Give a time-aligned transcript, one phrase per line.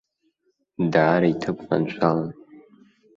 [0.91, 2.29] Даара иҭыԥ маншәалан.